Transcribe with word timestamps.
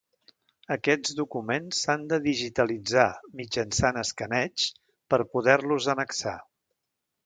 Aquests 0.75 1.13
documents 1.19 1.81
s'han 1.83 2.07
de 2.15 2.19
digitalitzar, 2.25 3.07
mitjançant 3.43 4.03
escaneig, 4.07 4.69
per 5.15 5.25
poder-los 5.37 5.95
annexar. 5.99 6.39